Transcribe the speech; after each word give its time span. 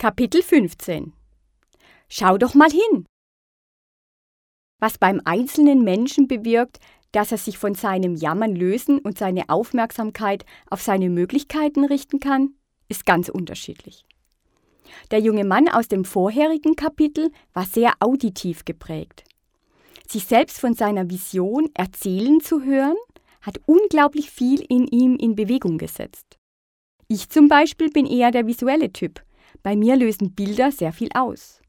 Kapitel 0.00 0.44
15 0.44 1.12
Schau 2.08 2.38
doch 2.38 2.54
mal 2.54 2.70
hin! 2.70 3.04
Was 4.78 4.96
beim 4.96 5.20
einzelnen 5.24 5.82
Menschen 5.82 6.28
bewirkt, 6.28 6.78
dass 7.10 7.32
er 7.32 7.38
sich 7.38 7.58
von 7.58 7.74
seinem 7.74 8.14
Jammern 8.14 8.54
lösen 8.54 9.00
und 9.00 9.18
seine 9.18 9.48
Aufmerksamkeit 9.48 10.44
auf 10.70 10.82
seine 10.82 11.10
Möglichkeiten 11.10 11.84
richten 11.84 12.20
kann, 12.20 12.54
ist 12.88 13.06
ganz 13.06 13.28
unterschiedlich. 13.28 14.04
Der 15.10 15.18
junge 15.18 15.44
Mann 15.44 15.68
aus 15.68 15.88
dem 15.88 16.04
vorherigen 16.04 16.76
Kapitel 16.76 17.32
war 17.52 17.64
sehr 17.64 17.94
auditiv 17.98 18.64
geprägt. 18.64 19.24
Sich 20.08 20.26
selbst 20.26 20.60
von 20.60 20.74
seiner 20.74 21.10
Vision 21.10 21.70
erzählen 21.74 22.40
zu 22.40 22.62
hören, 22.62 22.96
hat 23.40 23.60
unglaublich 23.66 24.30
viel 24.30 24.64
in 24.68 24.86
ihm 24.86 25.16
in 25.16 25.34
Bewegung 25.34 25.76
gesetzt. 25.76 26.38
Ich 27.08 27.30
zum 27.30 27.48
Beispiel 27.48 27.90
bin 27.90 28.06
eher 28.06 28.30
der 28.30 28.46
visuelle 28.46 28.92
Typ. 28.92 29.24
Bei 29.68 29.76
mir 29.76 29.96
lösen 29.96 30.34
Bilder 30.34 30.72
sehr 30.72 30.94
viel 30.94 31.10
aus. 31.14 31.60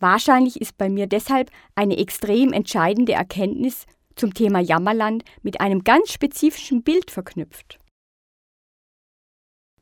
Wahrscheinlich 0.00 0.60
ist 0.60 0.76
bei 0.76 0.88
mir 0.88 1.06
deshalb 1.06 1.52
eine 1.76 1.96
extrem 1.96 2.52
entscheidende 2.52 3.12
Erkenntnis 3.12 3.86
zum 4.16 4.34
Thema 4.34 4.58
Jammerland 4.58 5.22
mit 5.40 5.60
einem 5.60 5.84
ganz 5.84 6.10
spezifischen 6.10 6.82
Bild 6.82 7.12
verknüpft. 7.12 7.78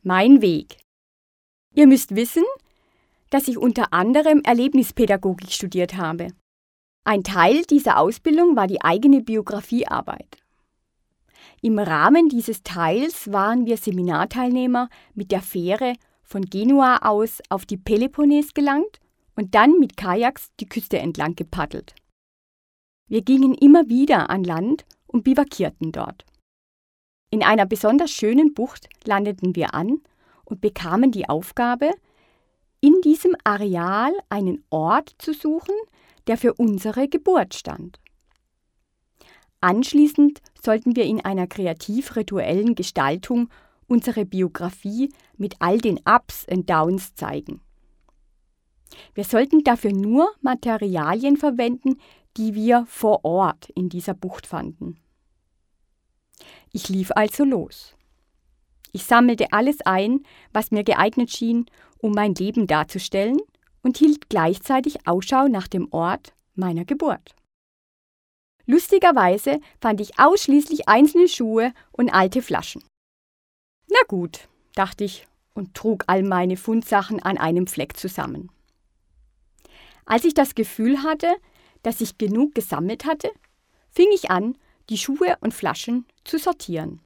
Mein 0.03 0.43
Weg. 0.43 0.77
Ihr 1.73 1.87
müsst 1.87 2.15
wissen, 2.15 2.43
dass 3.31 3.47
ich 3.47 3.57
unter 3.57 3.93
anderem 3.93 4.43
Erlebnispädagogik 4.43 5.51
studiert 5.51 5.95
habe. 5.95 6.27
Ein 7.03 7.23
Teil 7.23 7.63
dieser 7.63 7.97
Ausbildung 7.97 8.55
war 8.55 8.67
die 8.67 8.83
eigene 8.83 9.21
Biografiearbeit. 9.21 10.37
Im 11.63 11.79
Rahmen 11.79 12.29
dieses 12.29 12.61
Teils 12.61 13.31
waren 13.31 13.65
wir 13.65 13.77
Seminarteilnehmer 13.77 14.87
mit 15.15 15.31
der 15.31 15.41
Fähre 15.41 15.95
von 16.23 16.43
Genua 16.45 16.97
aus 17.03 17.41
auf 17.49 17.65
die 17.65 17.77
Peloponnes 17.77 18.53
gelangt 18.53 18.99
und 19.35 19.55
dann 19.55 19.79
mit 19.79 19.97
Kajaks 19.97 20.49
die 20.59 20.67
Küste 20.67 20.99
entlang 20.99 21.35
gepaddelt. 21.35 21.95
Wir 23.07 23.21
gingen 23.21 23.53
immer 23.53 23.89
wieder 23.89 24.29
an 24.29 24.43
Land 24.43 24.85
und 25.07 25.23
bivakierten 25.23 25.91
dort. 25.91 26.25
In 27.29 27.43
einer 27.43 27.65
besonders 27.65 28.11
schönen 28.11 28.53
Bucht 28.53 28.87
landeten 29.05 29.55
wir 29.55 29.73
an 29.73 30.01
und 30.45 30.61
bekamen 30.61 31.11
die 31.11 31.27
Aufgabe, 31.29 31.91
in 32.79 33.01
diesem 33.01 33.35
Areal 33.43 34.13
einen 34.29 34.63
Ort 34.69 35.15
zu 35.17 35.33
suchen, 35.33 35.75
der 36.27 36.37
für 36.37 36.53
unsere 36.53 37.07
Geburt 37.07 37.53
stand. 37.53 37.99
Anschließend 39.61 40.41
sollten 40.61 40.95
wir 40.95 41.05
in 41.05 41.23
einer 41.23 41.47
kreativ-rituellen 41.47 42.75
Gestaltung 42.75 43.49
unsere 43.93 44.25
Biografie 44.25 45.13
mit 45.37 45.53
all 45.59 45.77
den 45.77 45.99
Ups 46.03 46.47
und 46.49 46.67
Downs 46.67 47.13
zeigen. 47.13 47.61
Wir 49.13 49.23
sollten 49.23 49.63
dafür 49.63 49.93
nur 49.93 50.31
Materialien 50.41 51.37
verwenden, 51.37 51.99
die 52.35 52.55
wir 52.55 52.87
vor 52.87 53.23
Ort 53.23 53.69
in 53.75 53.89
dieser 53.89 54.15
Bucht 54.15 54.47
fanden. 54.47 54.99
Ich 56.71 56.89
lief 56.89 57.11
also 57.11 57.43
los. 57.43 57.95
Ich 58.93 59.03
sammelte 59.03 59.53
alles 59.53 59.81
ein, 59.85 60.23
was 60.51 60.71
mir 60.71 60.83
geeignet 60.83 61.31
schien, 61.31 61.67
um 61.99 62.13
mein 62.13 62.33
Leben 62.33 62.65
darzustellen, 62.65 63.37
und 63.83 63.97
hielt 63.97 64.27
gleichzeitig 64.27 65.07
Ausschau 65.07 65.47
nach 65.47 65.67
dem 65.67 65.87
Ort 65.91 66.33
meiner 66.55 66.85
Geburt. 66.85 67.35
Lustigerweise 68.65 69.59
fand 69.79 70.01
ich 70.01 70.17
ausschließlich 70.17 70.87
einzelne 70.87 71.27
Schuhe 71.27 71.73
und 71.91 72.11
alte 72.11 72.41
Flaschen. 72.41 72.81
Na 73.93 73.99
gut, 74.07 74.49
dachte 74.73 75.03
ich 75.03 75.27
und 75.53 75.75
trug 75.75 76.03
all 76.07 76.23
meine 76.23 76.57
Fundsachen 76.57 77.21
an 77.21 77.37
einem 77.37 77.67
Fleck 77.67 77.95
zusammen. 77.95 78.49
Als 80.05 80.25
ich 80.25 80.33
das 80.33 80.55
Gefühl 80.55 81.03
hatte, 81.03 81.33
dass 81.83 82.01
ich 82.01 82.17
genug 82.17 82.55
gesammelt 82.55 83.05
hatte, 83.05 83.31
fing 83.91 84.07
ich 84.11 84.31
an, 84.31 84.57
die 84.89 84.97
Schuhe 84.97 85.37
und 85.41 85.53
Flaschen 85.53 86.07
zu 86.23 86.39
sortieren. 86.39 87.01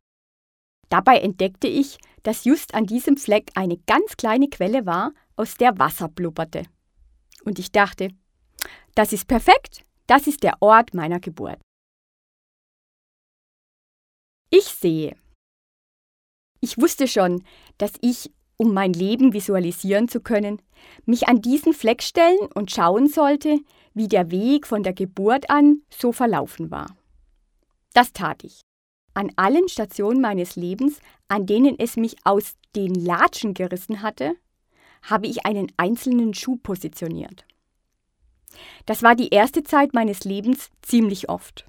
Dabei 0.89 1.19
entdeckte 1.19 1.67
ich, 1.67 1.97
dass 2.23 2.45
just 2.45 2.73
an 2.73 2.85
diesem 2.85 3.17
Fleck 3.17 3.51
eine 3.55 3.77
ganz 3.85 4.15
kleine 4.15 4.47
Quelle 4.47 4.85
war, 4.85 5.13
aus 5.35 5.55
der 5.55 5.77
Wasser 5.77 6.07
blubberte. 6.07 6.63
Und 7.43 7.59
ich 7.59 7.71
dachte, 7.71 8.09
das 8.95 9.11
ist 9.11 9.27
perfekt, 9.27 9.83
das 10.07 10.25
ist 10.25 10.43
der 10.43 10.61
Ort 10.61 10.93
meiner 10.93 11.19
Geburt. 11.19 11.59
Ich 14.49 14.65
sehe. 14.65 15.17
Ich 16.59 16.79
wusste 16.79 17.07
schon, 17.07 17.43
dass 17.77 17.93
ich 18.01 18.31
um 18.57 18.73
mein 18.73 18.93
Leben 18.93 19.33
visualisieren 19.33 20.07
zu 20.07 20.19
können, 20.19 20.61
mich 21.05 21.27
an 21.27 21.41
diesen 21.41 21.73
Fleck 21.73 22.01
stellen 22.01 22.49
und 22.55 22.71
schauen 22.71 23.07
sollte, 23.07 23.59
wie 23.93 24.07
der 24.07 24.31
Weg 24.31 24.67
von 24.67 24.83
der 24.83 24.93
Geburt 24.93 25.49
an 25.49 25.81
so 25.89 26.11
verlaufen 26.11 26.71
war. 26.71 26.95
Das 27.93 28.13
tat 28.13 28.43
ich. 28.43 28.61
An 29.13 29.31
allen 29.35 29.67
Stationen 29.69 30.21
meines 30.21 30.55
Lebens, 30.55 30.99
an 31.27 31.45
denen 31.45 31.75
es 31.79 31.95
mich 31.97 32.15
aus 32.23 32.55
den 32.75 32.93
Latschen 32.93 33.53
gerissen 33.53 34.01
hatte, 34.01 34.35
habe 35.03 35.27
ich 35.27 35.45
einen 35.45 35.71
einzelnen 35.77 36.33
Schuh 36.33 36.57
positioniert. 36.57 37.45
Das 38.85 39.03
war 39.03 39.15
die 39.15 39.29
erste 39.29 39.63
Zeit 39.63 39.93
meines 39.93 40.23
Lebens 40.23 40.69
ziemlich 40.81 41.29
oft. 41.29 41.65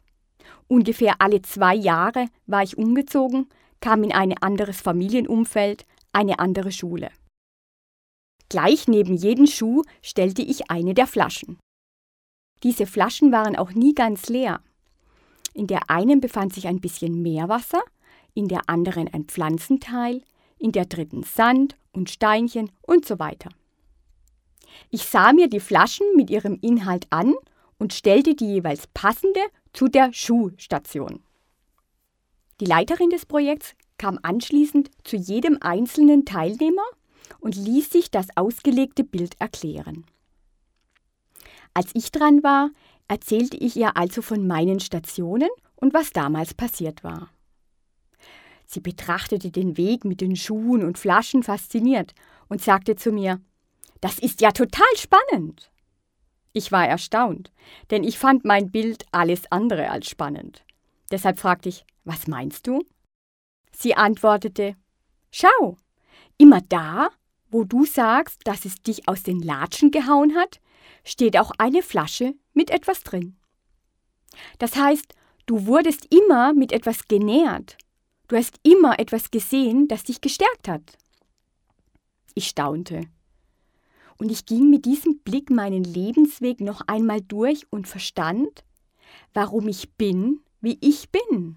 Ungefähr 0.68 1.16
alle 1.18 1.40
zwei 1.42 1.74
Jahre 1.74 2.26
war 2.46 2.62
ich 2.62 2.76
umgezogen, 2.76 3.48
kam 3.80 4.02
in 4.04 4.12
ein 4.12 4.36
anderes 4.38 4.80
Familienumfeld, 4.80 5.86
eine 6.12 6.38
andere 6.38 6.72
Schule. 6.72 7.10
Gleich 8.48 8.88
neben 8.88 9.14
jeden 9.14 9.46
Schuh 9.46 9.82
stellte 10.02 10.42
ich 10.42 10.70
eine 10.70 10.94
der 10.94 11.06
Flaschen. 11.06 11.58
Diese 12.62 12.86
Flaschen 12.86 13.30
waren 13.30 13.56
auch 13.56 13.72
nie 13.72 13.94
ganz 13.94 14.28
leer. 14.28 14.60
In 15.54 15.66
der 15.66 15.90
einen 15.90 16.20
befand 16.20 16.54
sich 16.54 16.66
ein 16.66 16.80
bisschen 16.80 17.22
Meerwasser, 17.22 17.82
in 18.34 18.48
der 18.48 18.62
anderen 18.68 19.12
ein 19.12 19.24
Pflanzenteil, 19.24 20.22
in 20.58 20.72
der 20.72 20.86
dritten 20.86 21.22
Sand 21.22 21.76
und 21.92 22.10
Steinchen 22.10 22.70
und 22.82 23.06
so 23.06 23.18
weiter. 23.18 23.50
Ich 24.90 25.04
sah 25.04 25.32
mir 25.32 25.48
die 25.48 25.60
Flaschen 25.60 26.06
mit 26.16 26.30
ihrem 26.30 26.58
Inhalt 26.60 27.06
an 27.10 27.34
und 27.78 27.92
stellte 27.92 28.34
die 28.34 28.54
jeweils 28.54 28.86
passende 28.88 29.40
zu 29.72 29.88
der 29.88 30.12
Schuhstation. 30.12 31.22
Die 32.60 32.64
Leiterin 32.64 33.10
des 33.10 33.26
Projekts 33.26 33.74
kam 33.98 34.18
anschließend 34.22 34.90
zu 35.04 35.16
jedem 35.16 35.58
einzelnen 35.60 36.24
Teilnehmer 36.24 36.82
und 37.40 37.56
ließ 37.56 37.90
sich 37.90 38.10
das 38.10 38.28
ausgelegte 38.36 39.04
Bild 39.04 39.40
erklären. 39.40 40.04
Als 41.74 41.90
ich 41.94 42.10
dran 42.10 42.42
war, 42.42 42.70
erzählte 43.06 43.56
ich 43.56 43.76
ihr 43.76 43.96
also 43.96 44.22
von 44.22 44.46
meinen 44.46 44.80
Stationen 44.80 45.48
und 45.76 45.94
was 45.94 46.10
damals 46.10 46.54
passiert 46.54 47.04
war. 47.04 47.30
Sie 48.66 48.80
betrachtete 48.80 49.50
den 49.50 49.76
Weg 49.76 50.04
mit 50.04 50.20
den 50.20 50.36
Schuhen 50.36 50.84
und 50.84 50.98
Flaschen 50.98 51.42
fasziniert 51.42 52.12
und 52.48 52.60
sagte 52.60 52.96
zu 52.96 53.12
mir, 53.12 53.40
das 54.00 54.18
ist 54.18 54.40
ja 54.40 54.52
total 54.52 54.86
spannend. 54.96 55.70
Ich 56.52 56.70
war 56.70 56.86
erstaunt, 56.86 57.52
denn 57.90 58.04
ich 58.04 58.18
fand 58.18 58.44
mein 58.44 58.70
Bild 58.70 59.06
alles 59.12 59.50
andere 59.50 59.90
als 59.90 60.08
spannend. 60.08 60.64
Deshalb 61.10 61.38
fragte 61.38 61.68
ich, 61.68 61.84
was 62.08 62.26
meinst 62.26 62.66
du? 62.66 62.84
Sie 63.70 63.94
antwortete, 63.94 64.74
Schau, 65.30 65.76
immer 66.38 66.62
da, 66.62 67.10
wo 67.50 67.64
du 67.64 67.84
sagst, 67.84 68.40
dass 68.46 68.64
es 68.64 68.76
dich 68.76 69.08
aus 69.08 69.22
den 69.22 69.40
Latschen 69.40 69.90
gehauen 69.90 70.34
hat, 70.34 70.60
steht 71.04 71.38
auch 71.38 71.52
eine 71.58 71.82
Flasche 71.82 72.34
mit 72.54 72.70
etwas 72.70 73.02
drin. 73.02 73.36
Das 74.58 74.76
heißt, 74.76 75.14
du 75.46 75.66
wurdest 75.66 76.12
immer 76.12 76.54
mit 76.54 76.72
etwas 76.72 77.06
genährt. 77.08 77.76
Du 78.26 78.36
hast 78.36 78.58
immer 78.62 78.98
etwas 78.98 79.30
gesehen, 79.30 79.88
das 79.88 80.04
dich 80.04 80.20
gestärkt 80.20 80.68
hat. 80.68 80.98
Ich 82.34 82.48
staunte. 82.48 83.02
Und 84.18 84.30
ich 84.30 84.46
ging 84.46 84.70
mit 84.70 84.84
diesem 84.84 85.20
Blick 85.20 85.50
meinen 85.50 85.84
Lebensweg 85.84 86.60
noch 86.60 86.80
einmal 86.86 87.20
durch 87.20 87.66
und 87.70 87.86
verstand, 87.86 88.64
warum 89.32 89.68
ich 89.68 89.92
bin, 89.94 90.40
wie 90.60 90.78
ich 90.80 91.10
bin. 91.10 91.56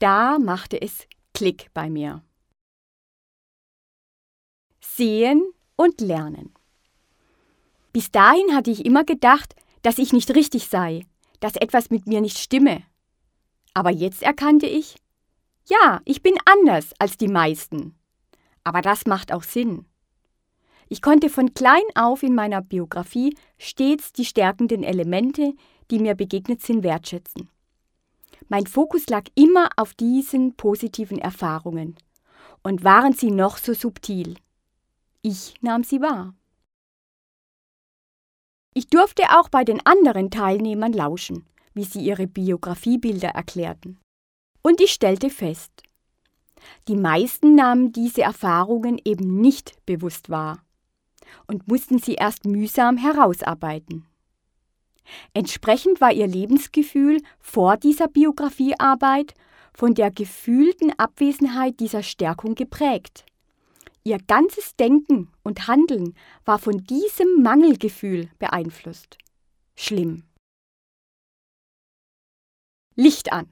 Da 0.00 0.38
machte 0.38 0.80
es 0.80 1.06
Klick 1.34 1.68
bei 1.74 1.90
mir. 1.90 2.24
Sehen 4.80 5.44
und 5.76 6.00
lernen. 6.00 6.54
Bis 7.92 8.10
dahin 8.10 8.54
hatte 8.54 8.70
ich 8.70 8.86
immer 8.86 9.04
gedacht, 9.04 9.54
dass 9.82 9.98
ich 9.98 10.14
nicht 10.14 10.34
richtig 10.34 10.68
sei, 10.68 11.04
dass 11.40 11.54
etwas 11.56 11.90
mit 11.90 12.06
mir 12.06 12.22
nicht 12.22 12.38
stimme. 12.38 12.82
Aber 13.74 13.90
jetzt 13.90 14.22
erkannte 14.22 14.66
ich, 14.66 14.96
ja, 15.68 16.00
ich 16.06 16.22
bin 16.22 16.34
anders 16.46 16.94
als 16.98 17.18
die 17.18 17.28
meisten. 17.28 17.94
Aber 18.64 18.80
das 18.80 19.04
macht 19.04 19.32
auch 19.32 19.42
Sinn. 19.42 19.84
Ich 20.88 21.02
konnte 21.02 21.28
von 21.28 21.52
klein 21.52 21.84
auf 21.94 22.22
in 22.22 22.34
meiner 22.34 22.62
Biografie 22.62 23.36
stets 23.58 24.14
die 24.14 24.24
stärkenden 24.24 24.82
Elemente, 24.82 25.52
die 25.90 25.98
mir 25.98 26.14
begegnet 26.14 26.62
sind, 26.62 26.84
wertschätzen. 26.84 27.50
Mein 28.48 28.66
Fokus 28.66 29.06
lag 29.08 29.24
immer 29.34 29.68
auf 29.76 29.94
diesen 29.94 30.56
positiven 30.56 31.18
Erfahrungen. 31.18 31.96
Und 32.62 32.84
waren 32.84 33.12
sie 33.12 33.30
noch 33.30 33.58
so 33.58 33.72
subtil? 33.72 34.36
Ich 35.22 35.54
nahm 35.60 35.84
sie 35.84 36.00
wahr. 36.00 36.34
Ich 38.74 38.88
durfte 38.88 39.24
auch 39.38 39.48
bei 39.48 39.64
den 39.64 39.84
anderen 39.84 40.30
Teilnehmern 40.30 40.92
lauschen, 40.92 41.46
wie 41.74 41.84
sie 41.84 42.00
ihre 42.00 42.26
Biografiebilder 42.26 43.30
erklärten. 43.30 43.98
Und 44.62 44.80
ich 44.80 44.92
stellte 44.92 45.30
fest, 45.30 45.82
die 46.88 46.96
meisten 46.96 47.54
nahmen 47.54 47.92
diese 47.92 48.22
Erfahrungen 48.22 49.00
eben 49.04 49.40
nicht 49.40 49.84
bewusst 49.86 50.30
wahr 50.30 50.62
und 51.46 51.68
mussten 51.68 51.98
sie 51.98 52.14
erst 52.14 52.44
mühsam 52.44 52.96
herausarbeiten. 52.96 54.06
Entsprechend 55.34 56.00
war 56.00 56.12
ihr 56.12 56.26
Lebensgefühl 56.26 57.20
vor 57.38 57.76
dieser 57.76 58.08
Biografiearbeit 58.08 59.34
von 59.72 59.94
der 59.94 60.10
gefühlten 60.10 60.92
Abwesenheit 60.98 61.80
dieser 61.80 62.02
Stärkung 62.02 62.54
geprägt. 62.54 63.24
Ihr 64.02 64.18
ganzes 64.18 64.76
Denken 64.76 65.30
und 65.42 65.68
Handeln 65.68 66.14
war 66.44 66.58
von 66.58 66.84
diesem 66.84 67.42
Mangelgefühl 67.42 68.30
beeinflusst. 68.38 69.18
Schlimm. 69.76 70.24
Licht 72.96 73.32
an. 73.32 73.48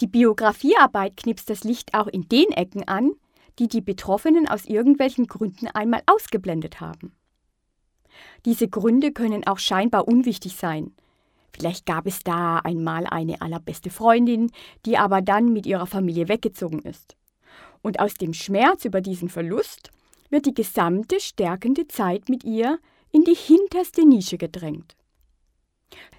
Die 0.00 0.06
Biografiearbeit 0.06 1.16
knipst 1.16 1.48
das 1.48 1.64
Licht 1.64 1.94
auch 1.94 2.06
in 2.06 2.28
den 2.28 2.50
Ecken 2.50 2.86
an, 2.86 3.12
die 3.58 3.68
die 3.68 3.80
Betroffenen 3.80 4.46
aus 4.48 4.66
irgendwelchen 4.66 5.26
Gründen 5.26 5.68
einmal 5.68 6.02
ausgeblendet 6.06 6.80
haben. 6.80 7.14
Diese 8.44 8.68
Gründe 8.68 9.12
können 9.12 9.46
auch 9.46 9.58
scheinbar 9.58 10.08
unwichtig 10.08 10.56
sein. 10.56 10.92
Vielleicht 11.52 11.86
gab 11.86 12.06
es 12.06 12.20
da 12.22 12.58
einmal 12.58 13.06
eine 13.06 13.40
allerbeste 13.40 13.90
Freundin, 13.90 14.50
die 14.84 14.98
aber 14.98 15.22
dann 15.22 15.52
mit 15.52 15.66
ihrer 15.66 15.86
Familie 15.86 16.28
weggezogen 16.28 16.80
ist. 16.82 17.16
Und 17.82 17.98
aus 18.00 18.14
dem 18.14 18.34
Schmerz 18.34 18.84
über 18.84 19.00
diesen 19.00 19.28
Verlust 19.28 19.90
wird 20.28 20.46
die 20.46 20.54
gesamte 20.54 21.20
stärkende 21.20 21.88
Zeit 21.88 22.28
mit 22.28 22.44
ihr 22.44 22.78
in 23.10 23.24
die 23.24 23.34
hinterste 23.34 24.06
Nische 24.06 24.36
gedrängt. 24.38 24.96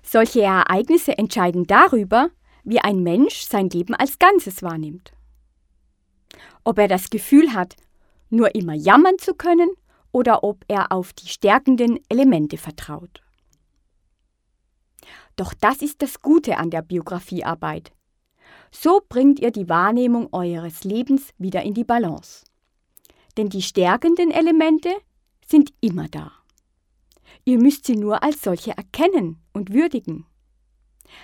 Solche 0.02 0.42
Ereignisse 0.42 1.18
entscheiden 1.18 1.68
darüber, 1.68 2.30
wie 2.64 2.80
ein 2.80 3.04
Mensch 3.04 3.42
sein 3.42 3.70
Leben 3.70 3.94
als 3.94 4.18
Ganzes 4.20 4.64
wahrnimmt. 4.64 5.12
Ob 6.64 6.80
er 6.80 6.88
das 6.88 7.10
Gefühl 7.10 7.54
hat, 7.54 7.76
nur 8.30 8.56
immer 8.56 8.74
jammern 8.74 9.20
zu 9.20 9.34
können 9.34 9.70
oder 10.12 10.44
ob 10.44 10.64
er 10.68 10.92
auf 10.92 11.14
die 11.14 11.28
stärkenden 11.28 12.00
Elemente 12.10 12.58
vertraut. 12.58 13.22
Doch 15.36 15.54
das 15.54 15.82
ist 15.82 16.02
das 16.02 16.22
Gute 16.22 16.58
an 16.58 16.72
der 16.72 16.82
Biografiearbeit. 16.82 17.92
So 18.72 19.02
bringt 19.08 19.40
ihr 19.40 19.52
die 19.52 19.70
Wahrnehmung 19.70 20.34
eures 20.34 20.84
Lebens 20.84 21.30
wieder 21.38 21.64
in 21.64 21.74
die 21.74 21.84
Balance. 21.84 22.44
Denn 23.38 23.50
die 23.50 23.62
stärkenden 23.62 24.32
Elemente 24.32 24.90
sind 25.46 25.74
immer 25.80 26.08
da. 26.10 26.32
Ihr 27.46 27.60
müsst 27.60 27.86
sie 27.86 27.96
nur 27.96 28.24
als 28.24 28.42
solche 28.42 28.76
erkennen 28.76 29.42
und 29.54 29.72
würdigen. 29.72 30.26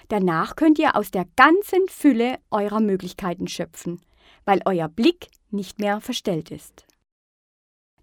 Danach 0.07 0.55
könnt 0.55 0.79
ihr 0.79 0.95
aus 0.95 1.11
der 1.11 1.25
ganzen 1.35 1.87
Fülle 1.89 2.39
eurer 2.51 2.79
Möglichkeiten 2.79 3.47
schöpfen, 3.47 3.99
weil 4.45 4.61
euer 4.65 4.87
Blick 4.87 5.27
nicht 5.51 5.79
mehr 5.79 5.99
verstellt 5.99 6.51
ist. 6.51 6.85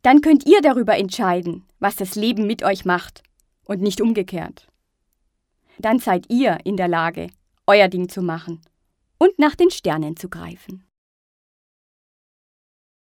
Dann 0.02 0.20
könnt 0.20 0.46
ihr 0.46 0.60
darüber 0.62 0.96
entscheiden, 0.96 1.64
was 1.78 1.96
das 1.96 2.14
Leben 2.14 2.46
mit 2.46 2.62
euch 2.62 2.84
macht 2.84 3.22
und 3.64 3.82
nicht 3.82 4.00
umgekehrt. 4.00 4.66
Dann 5.78 5.98
seid 5.98 6.26
ihr 6.30 6.58
in 6.64 6.76
der 6.76 6.88
Lage, 6.88 7.28
euer 7.66 7.88
Ding 7.88 8.08
zu 8.08 8.22
machen 8.22 8.60
und 9.18 9.38
nach 9.38 9.54
den 9.54 9.70
Sternen 9.70 10.16
zu 10.16 10.28
greifen. 10.28 10.84